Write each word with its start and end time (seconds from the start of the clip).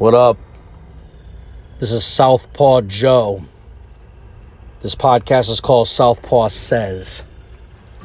What 0.00 0.14
up? 0.14 0.38
This 1.78 1.92
is 1.92 2.02
Southpaw 2.02 2.80
Joe. 2.86 3.44
This 4.80 4.94
podcast 4.94 5.50
is 5.50 5.60
called 5.60 5.88
Southpaw 5.88 6.48
Says. 6.48 7.22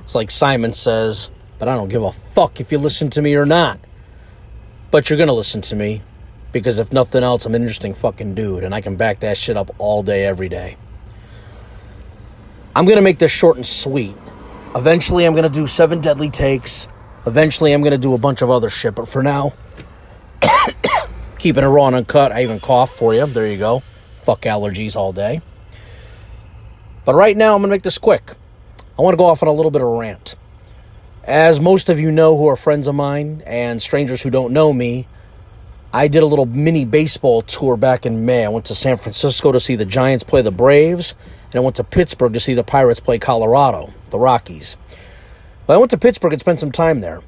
It's 0.02 0.14
like 0.14 0.30
Simon 0.30 0.74
says, 0.74 1.32
but 1.58 1.70
I 1.70 1.76
don't 1.76 1.88
give 1.88 2.04
a 2.04 2.12
fuck 2.12 2.60
if 2.60 2.74
you 2.74 2.80
listen 2.80 3.10
to 3.12 3.22
me 3.22 3.36
or 3.36 3.46
not. 3.46 3.80
But 4.92 5.10
you're 5.10 5.18
gonna 5.18 5.32
listen 5.32 5.62
to 5.62 5.76
me 5.78 6.02
because 6.52 6.80
if 6.80 6.92
nothing 6.92 7.24
else, 7.24 7.46
I'm 7.46 7.56
an 7.56 7.62
interesting 7.62 7.94
fucking 7.94 8.36
dude 8.36 8.66
and 8.66 8.76
I 8.76 8.82
can 8.82 8.98
back 8.98 9.22
that 9.22 9.38
shit 9.38 9.56
up 9.56 9.74
all 9.78 10.04
day, 10.04 10.26
every 10.26 10.50
day. 10.50 10.76
I'm 12.76 12.84
gonna 12.84 13.00
make 13.00 13.20
this 13.20 13.32
short 13.32 13.56
and 13.56 13.66
sweet. 13.66 14.18
Eventually, 14.76 15.24
I'm 15.24 15.34
gonna 15.34 15.48
do 15.48 15.66
seven 15.66 16.02
deadly 16.02 16.30
takes. 16.30 16.90
Eventually, 17.26 17.72
I'm 17.72 17.84
gonna 17.84 17.98
do 17.98 18.14
a 18.14 18.18
bunch 18.18 18.42
of 18.42 18.50
other 18.50 18.70
shit, 18.70 18.96
but 18.96 19.08
for 19.08 19.24
now, 19.24 19.54
keeping 21.46 21.64
it 21.64 21.68
raw 21.68 21.86
and 21.86 21.96
uncut. 21.96 22.32
I 22.32 22.42
even 22.42 22.60
cough 22.60 22.96
for 22.96 23.14
you. 23.14 23.28
There 23.28 23.46
you 23.46 23.60
go. 23.60 23.84
Fuck 24.16 24.42
allergies 24.42 24.96
all 24.96 25.14
day. 25.14 25.42
But 27.06 27.14
right 27.14 27.38
now, 27.38 27.54
I'm 27.54 27.62
going 27.62 27.70
to 27.70 27.76
make 27.76 27.84
this 27.84 28.00
quick. 28.00 28.34
I 28.98 29.04
want 29.04 29.14
to 29.14 29.18
go 29.18 29.26
off 29.26 29.44
on 29.44 29.48
a 29.48 29.54
little 29.54 29.70
bit 29.70 29.84
of 29.84 29.88
a 29.88 29.92
rant. 29.92 30.34
As 31.24 31.60
most 31.60 31.88
of 31.88 32.00
you 32.00 32.10
know 32.10 32.36
who 32.36 32.48
are 32.48 32.56
friends 32.56 32.88
of 32.88 32.96
mine 32.96 33.44
and 33.46 33.80
strangers 33.80 34.24
who 34.24 34.32
don't 34.32 34.54
know 34.54 34.74
me, 34.74 35.08
I 35.94 36.08
did 36.08 36.24
a 36.24 36.26
little 36.26 36.48
mini 36.48 36.84
baseball 36.84 37.44
tour 37.44 37.78
back 37.78 38.08
in 38.08 38.26
May. 38.26 38.44
I 38.44 38.50
went 38.50 38.66
to 38.66 38.74
San 38.74 38.98
Francisco 38.98 39.52
to 39.52 39.60
see 39.60 39.76
the 39.76 39.86
Giants 39.86 40.24
play 40.24 40.42
the 40.42 40.50
Braves, 40.50 41.14
and 41.52 41.60
I 41.60 41.64
went 41.64 41.76
to 41.76 41.84
Pittsburgh 41.84 42.34
to 42.34 42.40
see 42.40 42.56
the 42.56 42.64
Pirates 42.64 43.00
play 43.00 43.20
Colorado, 43.20 43.94
the 44.10 44.18
Rockies. 44.18 44.78
Well, 45.68 45.78
I 45.78 45.80
went 45.80 45.92
to 45.92 46.00
Pittsburgh 46.00 46.34
and 46.34 46.40
spent 46.40 46.60
some 46.60 46.72
time 46.72 47.02
there. 47.02 47.22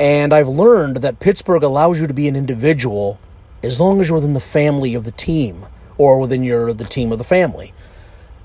And 0.00 0.32
I've 0.32 0.48
learned 0.48 0.96
that 1.02 1.20
Pittsburgh 1.20 1.62
allows 1.62 2.00
you 2.00 2.06
to 2.06 2.14
be 2.14 2.28
an 2.28 2.34
individual 2.34 3.18
as 3.62 3.78
long 3.78 4.00
as 4.00 4.08
you're 4.08 4.16
within 4.16 4.32
the 4.32 4.40
family 4.40 4.94
of 4.94 5.04
the 5.04 5.10
team 5.12 5.66
or 5.98 6.18
within 6.18 6.42
your 6.42 6.72
the 6.72 6.84
team 6.84 7.12
of 7.12 7.18
the 7.18 7.24
family. 7.24 7.72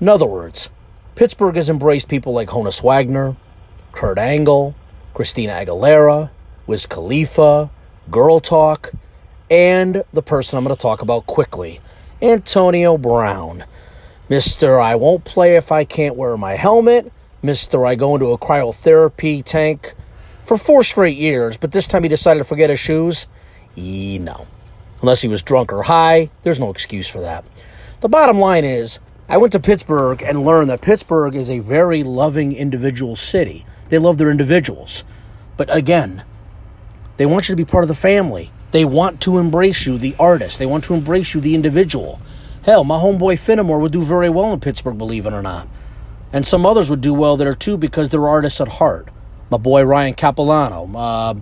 In 0.00 0.08
other 0.08 0.26
words, 0.26 0.70
Pittsburgh 1.14 1.56
has 1.56 1.68
embraced 1.68 2.08
people 2.08 2.32
like 2.32 2.48
Honus 2.48 2.82
Wagner, 2.82 3.36
Kurt 3.92 4.18
Angle, 4.18 4.74
Christina 5.14 5.52
Aguilera, 5.52 6.30
Wiz 6.66 6.86
Khalifa, 6.86 7.70
Girl 8.10 8.38
Talk, 8.38 8.92
and 9.50 10.04
the 10.12 10.22
person 10.22 10.56
I'm 10.56 10.64
going 10.64 10.76
to 10.76 10.80
talk 10.80 11.02
about 11.02 11.26
quickly, 11.26 11.80
Antonio 12.22 12.96
Brown. 12.96 13.64
Mr. 14.30 14.80
I 14.80 14.94
won't 14.94 15.24
play 15.24 15.56
if 15.56 15.72
I 15.72 15.84
can't 15.84 16.14
wear 16.14 16.36
my 16.36 16.54
helmet. 16.54 17.10
Mr. 17.42 17.86
I 17.86 17.94
go 17.94 18.14
into 18.14 18.26
a 18.26 18.38
cryotherapy 18.38 19.42
tank 19.42 19.94
for 20.44 20.58
four 20.58 20.82
straight 20.82 21.16
years, 21.16 21.56
but 21.56 21.72
this 21.72 21.86
time 21.86 22.02
he 22.02 22.08
decided 22.08 22.38
to 22.38 22.44
forget 22.44 22.70
his 22.70 22.78
shoes. 22.78 23.26
E 23.76 24.18
no. 24.20 24.46
Unless 25.00 25.22
he 25.22 25.28
was 25.28 25.42
drunk 25.42 25.72
or 25.72 25.84
high, 25.84 26.30
there's 26.42 26.60
no 26.60 26.70
excuse 26.70 27.08
for 27.08 27.20
that. 27.20 27.44
The 28.00 28.08
bottom 28.08 28.38
line 28.38 28.64
is, 28.64 28.98
I 29.28 29.36
went 29.36 29.52
to 29.52 29.60
Pittsburgh 29.60 30.22
and 30.22 30.44
learned 30.44 30.70
that 30.70 30.80
Pittsburgh 30.80 31.34
is 31.34 31.50
a 31.50 31.58
very 31.58 32.02
loving 32.02 32.52
individual 32.52 33.14
city. 33.14 33.66
They 33.88 33.98
love 33.98 34.18
their 34.18 34.30
individuals. 34.30 35.04
But 35.56 35.74
again, 35.74 36.24
they 37.16 37.26
want 37.26 37.48
you 37.48 37.52
to 37.52 37.62
be 37.62 37.68
part 37.68 37.84
of 37.84 37.88
the 37.88 37.94
family. 37.94 38.52
They 38.70 38.84
want 38.84 39.20
to 39.22 39.38
embrace 39.38 39.86
you, 39.86 39.98
the 39.98 40.14
artist. 40.18 40.58
They 40.58 40.66
want 40.66 40.84
to 40.84 40.94
embrace 40.94 41.34
you, 41.34 41.40
the 41.40 41.54
individual. 41.54 42.20
Hell, 42.62 42.84
my 42.84 42.98
homeboy 42.98 43.34
Finnemore 43.34 43.80
would 43.80 43.92
do 43.92 44.02
very 44.02 44.30
well 44.30 44.52
in 44.52 44.60
Pittsburgh, 44.60 44.98
believe 44.98 45.26
it 45.26 45.32
or 45.32 45.42
not. 45.42 45.68
And 46.32 46.46
some 46.46 46.66
others 46.66 46.90
would 46.90 47.00
do 47.00 47.14
well 47.14 47.36
there 47.36 47.54
too 47.54 47.76
because 47.76 48.08
they're 48.08 48.28
artists 48.28 48.60
at 48.60 48.68
heart. 48.68 49.08
My 49.50 49.56
boy 49.56 49.82
Ryan 49.82 50.14
Capilano, 50.14 50.90
uh, 50.94 51.34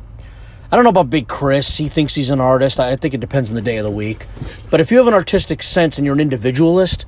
I 0.71 0.75
don't 0.77 0.83
know 0.83 0.91
about 0.91 1.11
Big 1.11 1.29
Chris. 1.29 1.77
He 1.77 1.89
thinks 1.89 2.15
he's 2.15 2.31
an 2.31 2.41
artist. 2.41 2.81
I 2.81 2.97
think 2.97 3.15
it 3.15 3.21
depends 3.21 3.51
on 3.51 3.55
the 3.55 3.63
day 3.63 3.77
of 3.77 3.85
the 3.85 3.91
week. 3.91 4.27
But 4.71 4.81
if 4.81 4.91
you 4.91 4.99
have 4.99 5.07
an 5.07 5.15
artistic 5.15 5.63
sense 5.63 5.97
and 5.97 6.05
you're 6.05 6.15
an 6.15 6.21
individualist, 6.21 7.07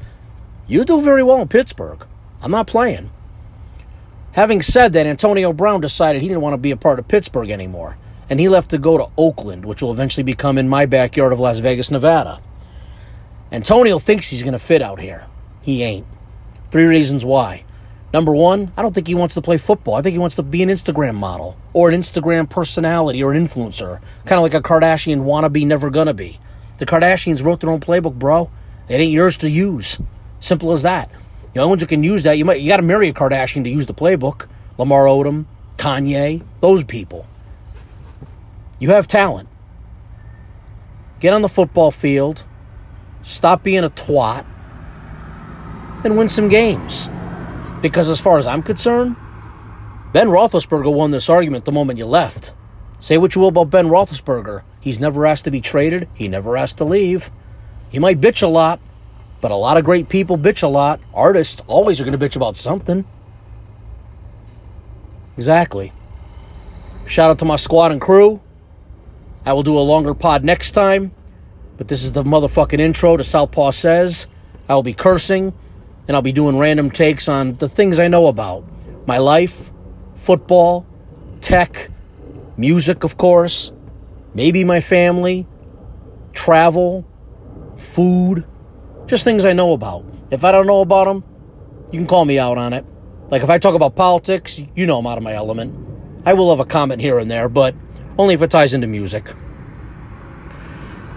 you 0.68 0.84
do 0.84 1.00
very 1.00 1.22
well 1.22 1.40
in 1.40 1.48
Pittsburgh. 1.48 2.06
I'm 2.40 2.52
not 2.52 2.68
playing. 2.68 3.10
Having 4.32 4.62
said 4.62 4.92
that, 4.92 5.06
Antonio 5.06 5.52
Brown 5.52 5.80
decided 5.80 6.22
he 6.22 6.28
didn't 6.28 6.42
want 6.42 6.54
to 6.54 6.58
be 6.58 6.70
a 6.70 6.76
part 6.76 7.00
of 7.00 7.08
Pittsburgh 7.08 7.50
anymore. 7.50 7.96
And 8.30 8.38
he 8.38 8.48
left 8.48 8.70
to 8.70 8.78
go 8.78 8.96
to 8.96 9.10
Oakland, 9.16 9.64
which 9.64 9.82
will 9.82 9.90
eventually 9.90 10.22
become 10.22 10.58
in 10.58 10.68
my 10.68 10.86
backyard 10.86 11.32
of 11.32 11.40
Las 11.40 11.58
Vegas, 11.58 11.90
Nevada. 11.90 12.40
Antonio 13.50 13.98
thinks 13.98 14.30
he's 14.30 14.42
going 14.42 14.52
to 14.52 14.58
fit 14.58 14.82
out 14.82 15.00
here. 15.00 15.26
He 15.62 15.82
ain't. 15.82 16.06
Three 16.70 16.84
reasons 16.84 17.24
why. 17.24 17.64
Number 18.12 18.34
one, 18.34 18.72
I 18.76 18.82
don't 18.82 18.94
think 18.94 19.06
he 19.06 19.14
wants 19.14 19.34
to 19.34 19.42
play 19.42 19.58
football. 19.58 19.94
I 19.94 20.02
think 20.02 20.12
he 20.12 20.18
wants 20.18 20.36
to 20.36 20.42
be 20.42 20.62
an 20.62 20.70
Instagram 20.70 21.14
model 21.14 21.56
or 21.74 21.90
an 21.90 22.00
Instagram 22.00 22.48
personality 22.48 23.22
or 23.22 23.32
an 23.32 23.46
influencer. 23.46 24.00
Kind 24.24 24.38
of 24.38 24.42
like 24.42 24.54
a 24.54 24.62
Kardashian 24.62 25.24
wannabe, 25.24 25.66
never 25.66 25.90
gonna 25.90 26.14
be. 26.14 26.40
The 26.78 26.86
Kardashians 26.86 27.44
wrote 27.44 27.60
their 27.60 27.70
own 27.70 27.80
playbook, 27.80 28.14
bro. 28.18 28.50
It 28.88 28.94
ain't 29.00 29.12
yours 29.12 29.36
to 29.38 29.50
use. 29.50 29.98
Simple 30.40 30.72
as 30.72 30.82
that. 30.82 31.10
The 31.52 31.60
only 31.60 31.70
ones 31.70 31.82
who 31.82 31.88
can 31.88 32.02
use 32.02 32.22
that, 32.22 32.38
you 32.38 32.44
might 32.44 32.60
you 32.60 32.68
gotta 32.68 32.82
marry 32.82 33.08
a 33.08 33.12
Kardashian 33.12 33.64
to 33.64 33.70
use 33.70 33.86
the 33.86 33.94
playbook. 33.94 34.48
Lamar 34.78 35.04
Odom, 35.04 35.44
Kanye, 35.76 36.42
those 36.60 36.84
people. 36.84 37.26
You 38.78 38.90
have 38.90 39.06
talent. 39.06 39.48
Get 41.20 41.34
on 41.34 41.42
the 41.42 41.48
football 41.48 41.90
field, 41.90 42.44
stop 43.22 43.64
being 43.64 43.82
a 43.82 43.90
twat, 43.90 44.46
and 46.04 46.16
win 46.16 46.28
some 46.28 46.48
games. 46.48 47.10
Because 47.80 48.08
as 48.08 48.20
far 48.20 48.38
as 48.38 48.46
I'm 48.46 48.62
concerned, 48.62 49.16
Ben 50.12 50.28
Roethlisberger 50.28 50.92
won 50.92 51.10
this 51.10 51.28
argument 51.28 51.64
the 51.64 51.72
moment 51.72 51.98
you 51.98 52.06
left. 52.06 52.54
Say 52.98 53.18
what 53.18 53.34
you 53.34 53.40
will 53.40 53.48
about 53.48 53.70
Ben 53.70 53.88
Roethlisberger. 53.88 54.62
He's 54.80 54.98
never 54.98 55.26
asked 55.26 55.44
to 55.44 55.50
be 55.50 55.60
traded. 55.60 56.08
He 56.14 56.28
never 56.28 56.56
asked 56.56 56.78
to 56.78 56.84
leave. 56.84 57.30
He 57.90 57.98
might 57.98 58.20
bitch 58.20 58.42
a 58.42 58.48
lot, 58.48 58.80
but 59.40 59.50
a 59.50 59.56
lot 59.56 59.76
of 59.76 59.84
great 59.84 60.08
people 60.08 60.36
bitch 60.36 60.62
a 60.62 60.68
lot. 60.68 61.00
Artists 61.14 61.62
always 61.66 62.00
are 62.00 62.04
going 62.04 62.18
to 62.18 62.26
bitch 62.26 62.36
about 62.36 62.56
something. 62.56 63.04
Exactly. 65.36 65.92
Shout 67.06 67.30
out 67.30 67.38
to 67.38 67.44
my 67.44 67.56
squad 67.56 67.92
and 67.92 68.00
crew. 68.00 68.40
I 69.46 69.52
will 69.52 69.62
do 69.62 69.78
a 69.78 69.80
longer 69.80 70.14
pod 70.14 70.42
next 70.42 70.72
time, 70.72 71.12
but 71.76 71.88
this 71.88 72.02
is 72.02 72.12
the 72.12 72.24
motherfucking 72.24 72.80
intro 72.80 73.16
to 73.16 73.24
Southpaw 73.24 73.70
Says. 73.70 74.26
I 74.68 74.74
will 74.74 74.82
be 74.82 74.94
cursing 74.94 75.54
and 76.08 76.16
I'll 76.16 76.22
be 76.22 76.32
doing 76.32 76.58
random 76.58 76.90
takes 76.90 77.28
on 77.28 77.56
the 77.56 77.68
things 77.68 78.00
I 78.00 78.08
know 78.08 78.26
about 78.26 78.64
my 79.06 79.18
life, 79.18 79.70
football, 80.14 80.86
tech, 81.40 81.90
music, 82.56 83.04
of 83.04 83.16
course, 83.16 83.72
maybe 84.34 84.64
my 84.64 84.80
family, 84.80 85.46
travel, 86.32 87.06
food, 87.76 88.46
just 89.06 89.24
things 89.24 89.44
I 89.44 89.52
know 89.52 89.72
about. 89.72 90.04
If 90.30 90.44
I 90.44 90.52
don't 90.52 90.66
know 90.66 90.80
about 90.80 91.04
them, 91.04 91.24
you 91.92 91.98
can 91.98 92.06
call 92.06 92.24
me 92.24 92.38
out 92.38 92.58
on 92.58 92.72
it. 92.72 92.84
Like 93.30 93.42
if 93.42 93.50
I 93.50 93.58
talk 93.58 93.74
about 93.74 93.94
politics, 93.94 94.62
you 94.74 94.86
know 94.86 94.98
I'm 94.98 95.06
out 95.06 95.18
of 95.18 95.24
my 95.24 95.34
element. 95.34 95.86
I 96.24 96.32
will 96.32 96.50
have 96.50 96.60
a 96.60 96.64
comment 96.64 97.00
here 97.00 97.18
and 97.18 97.30
there, 97.30 97.48
but 97.48 97.74
only 98.18 98.34
if 98.34 98.42
it 98.42 98.50
ties 98.50 98.74
into 98.74 98.86
music. 98.86 99.32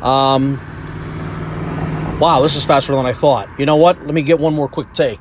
Um, 0.01 0.59
Wow, 2.21 2.43
this 2.43 2.55
is 2.55 2.63
faster 2.63 2.95
than 2.95 3.07
I 3.07 3.13
thought. 3.13 3.49
You 3.57 3.65
know 3.65 3.77
what? 3.77 4.05
Let 4.05 4.13
me 4.13 4.21
get 4.21 4.39
one 4.39 4.53
more 4.53 4.67
quick 4.67 4.93
take. 4.93 5.19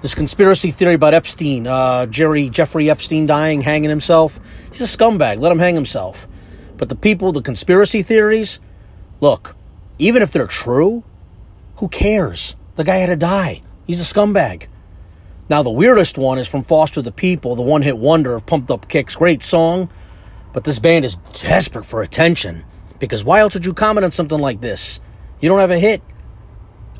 This 0.00 0.14
conspiracy 0.14 0.70
theory 0.70 0.94
about 0.94 1.12
Epstein, 1.12 1.66
uh, 1.66 2.06
Jerry 2.06 2.48
Jeffrey 2.48 2.88
Epstein 2.88 3.26
dying, 3.26 3.60
hanging 3.60 3.90
himself. 3.90 4.40
He's 4.72 4.80
a 4.80 4.84
scumbag. 4.84 5.40
Let 5.40 5.52
him 5.52 5.58
hang 5.58 5.74
himself. 5.74 6.26
But 6.78 6.88
the 6.88 6.96
people, 6.96 7.32
the 7.32 7.42
conspiracy 7.42 8.00
theories, 8.00 8.60
look, 9.20 9.56
even 9.98 10.22
if 10.22 10.32
they're 10.32 10.46
true, 10.46 11.04
who 11.76 11.88
cares? 11.88 12.56
The 12.76 12.84
guy 12.84 12.96
had 12.96 13.08
to 13.08 13.16
die. 13.16 13.60
He's 13.86 14.00
a 14.00 14.14
scumbag. 14.14 14.68
Now, 15.50 15.62
the 15.62 15.68
weirdest 15.68 16.16
one 16.16 16.38
is 16.38 16.48
from 16.48 16.62
Foster 16.62 17.02
the 17.02 17.12
People, 17.12 17.56
the 17.56 17.62
one 17.62 17.82
hit 17.82 17.98
wonder 17.98 18.34
of 18.34 18.46
Pumped 18.46 18.70
Up 18.70 18.88
Kicks. 18.88 19.16
Great 19.16 19.42
song, 19.42 19.90
but 20.54 20.64
this 20.64 20.78
band 20.78 21.04
is 21.04 21.16
desperate 21.16 21.84
for 21.84 22.00
attention. 22.00 22.64
Because 22.98 23.22
why 23.22 23.40
else 23.40 23.52
would 23.52 23.66
you 23.66 23.74
comment 23.74 24.06
on 24.06 24.12
something 24.12 24.38
like 24.38 24.62
this? 24.62 24.98
You 25.40 25.50
don't 25.50 25.58
have 25.58 25.70
a 25.70 25.78
hit. 25.78 26.00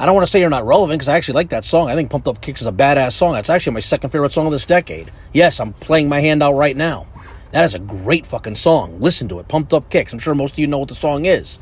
I 0.01 0.07
don't 0.07 0.15
want 0.15 0.27
to 0.27 0.31
say 0.31 0.41
you're 0.41 0.51
not 0.51 0.67
relevant 0.67 0.99
because 0.99 1.09
I 1.09 1.17
actually 1.17 1.35
like 1.35 1.49
that 1.51 1.65
song. 1.65 1.91
I 1.91 1.95
think 1.95 2.11
Pumped 2.11 2.29
Up 2.29 2.41
Kicks 2.41 2.61
is 2.61 2.67
a 2.67 2.73
badass 2.73 3.13
song. 3.13 3.33
That's 3.33 3.51
actually 3.51 3.75
my 3.75 3.81
second 3.81 4.11
favorite 4.11 4.33
song 4.33 4.47
of 4.47 4.53
this 4.53 4.67
decade. 4.67 5.11
Yes, 5.33 5.59
I'm 5.59 5.73
playing 5.73 6.09
my 6.09 6.21
hand 6.21 6.43
out 6.43 6.55
right 6.55 6.77
now. 6.77 7.07
That 7.51 7.65
is 7.65 7.75
a 7.75 7.81
great 7.81 8.25
fucking 8.25 8.55
song. 8.55 9.01
Listen 9.01 9.29
to 9.29 9.41
it. 9.41 9.49
Pumped 9.49 9.73
Up 9.73 9.91
Kicks. 9.91 10.13
I'm 10.13 10.19
sure 10.19 10.35
most 10.35 10.53
of 10.53 10.59
you 10.61 10.69
know 10.69 10.79
what 10.79 10.89
the 10.89 10.95
song 10.95 11.25
is. 11.25 11.59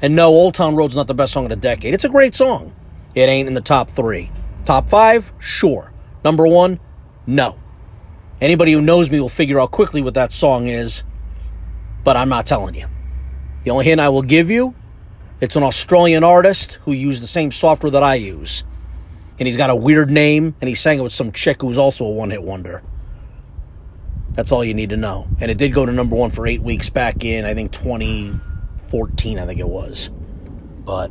And 0.00 0.14
no, 0.14 0.28
Old 0.28 0.54
Town 0.54 0.76
Road's 0.76 0.94
not 0.94 1.08
the 1.08 1.14
best 1.14 1.32
song 1.32 1.44
of 1.44 1.50
the 1.50 1.56
decade. 1.56 1.92
It's 1.92 2.04
a 2.04 2.08
great 2.08 2.34
song. 2.34 2.74
It 3.14 3.28
ain't 3.28 3.48
in 3.48 3.54
the 3.54 3.60
top 3.60 3.90
three. 3.90 4.30
Top 4.64 4.88
five? 4.88 5.32
Sure. 5.38 5.92
Number 6.24 6.46
one? 6.46 6.78
No. 7.26 7.58
Anybody 8.40 8.72
who 8.72 8.80
knows 8.80 9.10
me 9.10 9.20
will 9.20 9.28
figure 9.28 9.60
out 9.60 9.70
quickly 9.70 10.00
what 10.00 10.14
that 10.14 10.32
song 10.32 10.68
is, 10.68 11.04
but 12.04 12.16
I'm 12.16 12.28
not 12.28 12.46
telling 12.46 12.74
you. 12.74 12.86
The 13.64 13.70
only 13.70 13.84
hint 13.84 14.00
I 14.00 14.08
will 14.08 14.22
give 14.22 14.48
you 14.48 14.74
it's 15.40 15.56
an 15.56 15.62
Australian 15.62 16.24
artist 16.24 16.74
who 16.82 16.92
used 16.92 17.22
the 17.22 17.26
same 17.26 17.50
software 17.50 17.90
that 17.90 18.02
I 18.02 18.14
use. 18.16 18.64
And 19.38 19.46
he's 19.46 19.56
got 19.56 19.70
a 19.70 19.74
weird 19.76 20.10
name, 20.10 20.54
and 20.60 20.68
he 20.68 20.74
sang 20.74 20.98
it 20.98 21.02
with 21.02 21.12
some 21.14 21.32
chick 21.32 21.62
who's 21.62 21.78
also 21.78 22.04
a 22.04 22.10
one 22.10 22.30
hit 22.30 22.42
wonder. 22.42 22.82
That's 24.32 24.52
all 24.52 24.62
you 24.64 24.74
need 24.74 24.90
to 24.90 24.96
know. 24.96 25.26
And 25.40 25.50
it 25.50 25.56
did 25.58 25.72
go 25.72 25.86
to 25.86 25.92
number 25.92 26.14
one 26.14 26.30
for 26.30 26.46
eight 26.46 26.62
weeks 26.62 26.90
back 26.90 27.24
in, 27.24 27.44
I 27.44 27.54
think, 27.54 27.72
2014, 27.72 29.38
I 29.38 29.46
think 29.46 29.58
it 29.60 29.68
was. 29.68 30.10
but 30.84 31.10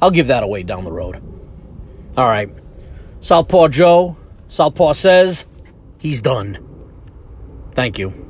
I'll 0.00 0.10
give 0.10 0.28
that 0.28 0.42
away 0.42 0.62
down 0.62 0.84
the 0.84 0.92
road. 0.92 1.22
All 2.16 2.28
right. 2.28 2.50
Southpaw 3.20 3.68
Joe, 3.68 4.16
Southpaw 4.48 4.92
says 4.94 5.46
he's 5.98 6.20
done. 6.20 6.58
Thank 7.74 7.98
you. 7.98 8.28